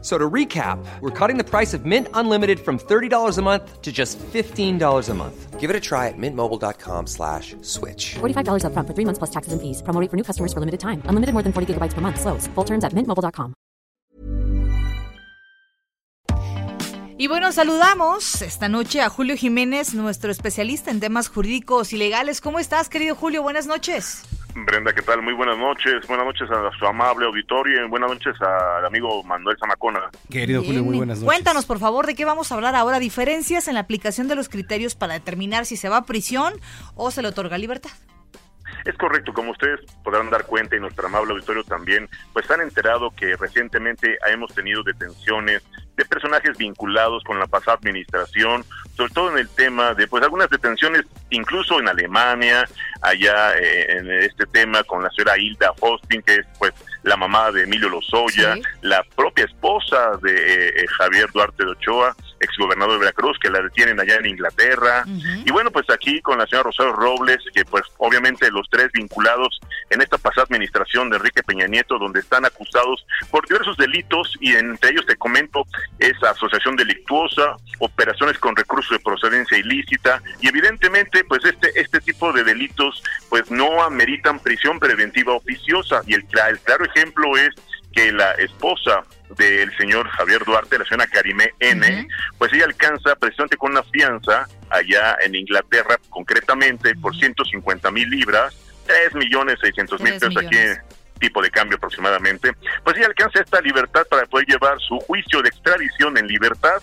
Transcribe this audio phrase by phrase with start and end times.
[0.00, 3.90] So to recap, we're cutting the price of Mint Unlimited from $30 a month to
[3.90, 5.58] just $15 a month.
[5.58, 8.14] Give it a try at mintmobile.com slash switch.
[8.20, 9.82] $45 upfront for three months plus taxes and fees.
[9.82, 11.02] Promo rate for new customers for limited time.
[11.06, 12.20] Unlimited more than 40 gigabytes per month.
[12.20, 12.46] Slows.
[12.54, 13.54] Full terms at mintmobile.com.
[17.20, 22.40] Y bueno, saludamos esta noche a Julio Jiménez, nuestro especialista en temas jurídicos y legales.
[22.40, 23.42] ¿Cómo estás, querido Julio?
[23.42, 24.22] Buenas noches.
[24.64, 25.22] Brenda, ¿qué tal?
[25.22, 26.06] Muy buenas noches.
[26.06, 30.10] Buenas noches a su amable auditorio y buenas noches al amigo Manuel Zamacona.
[30.30, 31.32] Querido Julio, muy buenas noches.
[31.32, 32.98] Cuéntanos, por favor, de qué vamos a hablar ahora.
[32.98, 36.54] Diferencias en la aplicación de los criterios para determinar si se va a prisión
[36.94, 37.90] o se le otorga libertad.
[38.84, 43.10] Es correcto, como ustedes podrán dar cuenta y nuestro amable auditorio también, pues han enterado
[43.10, 45.62] que recientemente hemos tenido detenciones
[45.98, 48.64] de personajes vinculados con la pasada administración,
[48.96, 52.66] sobre todo en el tema de pues algunas detenciones incluso en Alemania,
[53.02, 57.50] allá eh, en este tema con la señora Hilda Hosting, que es pues la mamá
[57.50, 63.38] de Emilio Lozoya, la propia esposa de eh, Javier Duarte de Ochoa, exgobernador de Veracruz,
[63.38, 65.04] que la detienen allá en Inglaterra.
[65.44, 69.60] Y bueno, pues aquí con la señora Rosario Robles, que pues obviamente los tres vinculados
[69.90, 74.54] en esta pasada administración de Enrique Peña Nieto, donde están acusados por diversos delitos y
[74.54, 75.64] entre ellos te comento
[75.98, 82.32] es asociación delictuosa, operaciones con recursos de procedencia ilícita y evidentemente pues este este tipo
[82.32, 87.54] de delitos pues no ameritan prisión preventiva oficiosa y el, el claro ejemplo es
[87.98, 89.02] que la esposa
[89.36, 92.06] del señor Javier Duarte, la señora Karime N,
[92.38, 98.54] pues ella alcanza precisamente con una fianza allá en Inglaterra, concretamente por 150 mil libras,
[98.86, 100.56] 3 millones 600 mil pesos aquí
[101.18, 102.52] tipo de cambio aproximadamente,
[102.84, 106.80] pues ella alcanza esta libertad para poder llevar su juicio de extradición en libertad.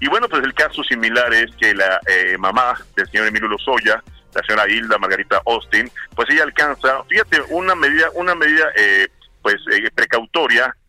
[0.00, 4.02] Y bueno, pues el caso similar es que la eh, mamá del señor Emilio Lozoya,
[4.34, 9.08] la señora Hilda Margarita Austin, pues ella alcanza, fíjate, una medida, una medida eh,
[9.44, 9.90] pues eh,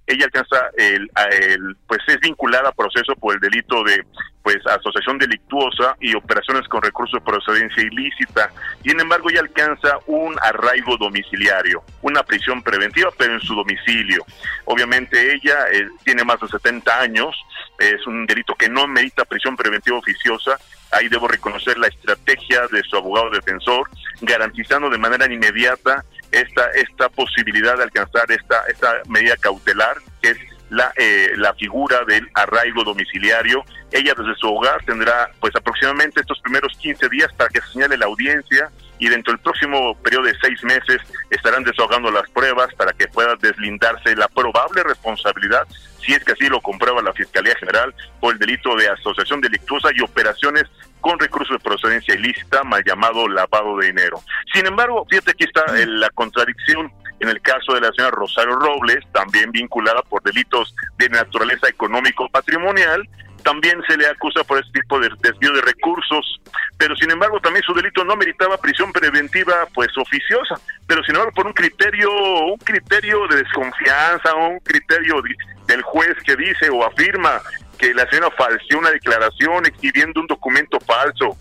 [0.08, 4.04] ella alcanza el, el, pues es vinculada a proceso por el delito de
[4.44, 8.52] pues asociación delictuosa y operaciones con recursos de procedencia ilícita.
[8.84, 14.24] Sin embargo, ella alcanza un arraigo domiciliario, una prisión preventiva, pero en su domicilio.
[14.66, 17.36] Obviamente ella eh, tiene más de 70 años,
[17.80, 20.60] es un delito que no medita prisión preventiva oficiosa.
[20.92, 23.90] Ahí debo reconocer la estrategia de su abogado defensor,
[24.22, 30.38] garantizando de manera inmediata esta, esta posibilidad de alcanzar esta, esta medida cautelar, que es
[30.70, 33.64] la, eh, la figura del arraigo domiciliario.
[33.92, 37.98] Ella desde su hogar tendrá pues aproximadamente estos primeros 15 días para que se señale
[37.98, 38.70] la audiencia
[39.00, 43.36] y dentro del próximo periodo de seis meses estarán desahogando las pruebas para que pueda
[43.36, 45.68] deslindarse la probable responsabilidad,
[46.04, 49.90] si es que así lo comprueba la Fiscalía General, por el delito de asociación delictuosa
[49.94, 50.66] y operaciones
[51.02, 54.22] con recursos de procedencia ilícita, mal llamado lavado de dinero.
[54.54, 59.06] Sin embargo, fíjate aquí está la contradicción en el caso de la señora Rosario Robles,
[59.14, 63.08] también vinculada por delitos de naturaleza económico-patrimonial,
[63.46, 66.42] también se le acusa por este tipo de desvío de recursos,
[66.80, 70.56] pero sin embargo también su delito no meritaba prisión preventiva pues oficiosa,
[70.88, 75.22] pero sin embargo por un criterio, un criterio de desconfianza, un criterio
[75.68, 77.40] del juez que dice o afirma
[77.78, 81.38] que la señora falseó una declaración exhibiendo un documento falso,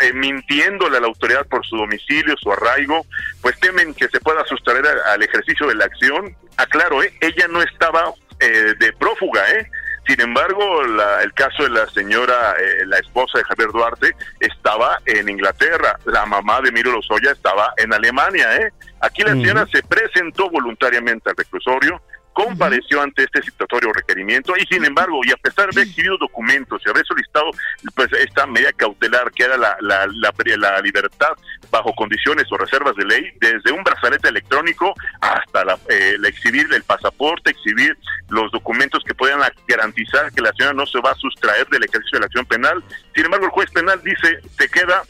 [0.00, 3.06] eh, mintiéndole a la autoridad por su domicilio, su arraigo,
[3.40, 6.36] pues temen que se pueda sustraer al ejercicio de la acción.
[6.58, 7.14] Aclaro, ¿eh?
[7.22, 9.70] ella no estaba eh, de prófuga, ¿eh?
[10.08, 10.82] Sin embargo,
[11.22, 15.98] el caso de la señora, eh, la esposa de Javier Duarte, estaba en Inglaterra.
[16.06, 18.56] La mamá de Miro Lozoya estaba en Alemania.
[18.56, 18.72] ¿eh?
[19.02, 22.00] Aquí la señora se presentó voluntariamente al reclusorio,
[22.38, 26.80] compareció ante este situatorio requerimiento y sin embargo, y a pesar de haber exhibido documentos
[26.86, 27.50] y haber solicitado
[27.96, 31.30] pues esta medida cautelar que era la, la, la, libertad
[31.68, 36.84] bajo condiciones o reservas de ley, desde un brazalete electrónico hasta la, eh, exhibir el
[36.84, 37.98] pasaporte, exhibir
[38.28, 42.18] los documentos que puedan garantizar que la señora no se va a sustraer del ejercicio
[42.18, 42.84] de la acción penal.
[43.16, 45.02] Sin embargo, el juez penal dice, se queda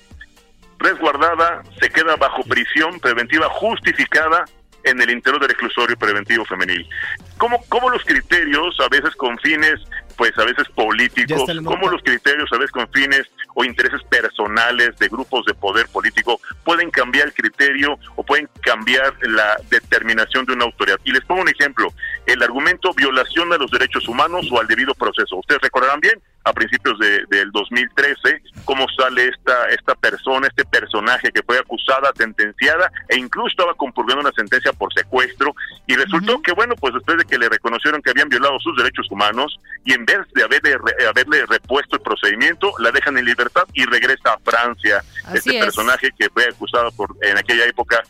[0.78, 4.46] resguardada, se queda bajo prisión preventiva justificada
[4.88, 6.88] en el interior del reclusorio preventivo femenil.
[7.36, 9.80] ¿Cómo, cómo los criterios, a veces con fines,
[10.16, 13.22] pues a veces políticos, cómo los criterios, a veces con fines
[13.54, 19.14] o intereses personales de grupos de poder político, pueden cambiar el criterio o pueden cambiar
[19.22, 20.98] la determinación de una autoridad?
[21.04, 21.92] Y les pongo un ejemplo,
[22.26, 25.36] el argumento violación de los derechos humanos o al debido proceso.
[25.36, 31.30] Ustedes recordarán bien, a principios de, del 2013, cómo sale esta, esta persona, este personaje
[31.32, 35.54] que fue acusada, sentenciada e incluso estaba compurgando una sentencia por secuestro
[35.86, 39.10] y resultó que, bueno, pues después de que le reconocieron que había violado sus derechos
[39.10, 40.76] humanos y en vez de haberle,
[41.08, 45.02] haberle repuesto el procedimiento, la dejan en libertad y regresa a Francia.
[45.34, 48.02] este personaje que fue acusado por en aquella época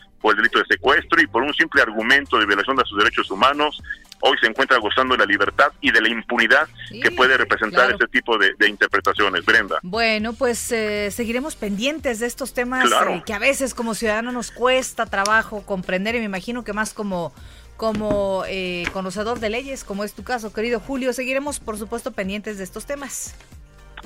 [1.59, 3.83] simple argumento de violación de sus derechos humanos,
[4.21, 6.69] hoy se encuentra gozando de la libertad y de la impunidad
[7.03, 9.79] que puede representar este tipo de, interpretaciones, Brenda.
[9.83, 14.51] Bueno, pues eh, seguiremos pendientes de estos temas eh, que a veces como ciudadanos nos
[14.51, 17.33] cuesta trabajo comprender y me imagino que más como
[17.79, 22.59] como eh, conocedor de leyes, como es tu caso, querido Julio, seguiremos por supuesto pendientes
[22.59, 23.37] de estos temas.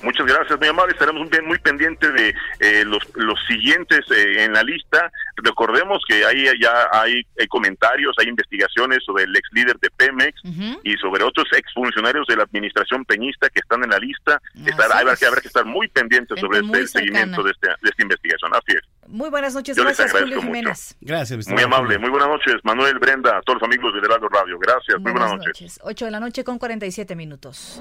[0.02, 0.93] Muchas gracias, mi amable.
[0.93, 5.10] Estaremos muy pendientes de eh, los, los siguientes eh, en la lista.
[5.37, 10.40] Recordemos que ahí ya hay, comentarios, hay investigaciones sobre el ex líder de Pemex
[10.84, 14.40] y sobre otros exfuncionarios de la administración peñista que están en la lista.
[14.64, 18.02] Estará, habrá, que, habrá que estar muy pendientes sobre este seguimiento de, este, de, esta
[18.02, 18.52] investigación.
[18.55, 19.08] Así es.
[19.08, 20.96] Muy buenas noches, gracias, Julio Jiménez.
[21.00, 24.58] Gracias, Muy amable, muy buenas noches, Manuel, Brenda, a todos los amigos de Heraldo Radio.
[24.58, 25.46] Gracias, muy buenas noches.
[25.46, 25.81] noches.
[25.82, 27.81] 8 de la noche con 47 minutos.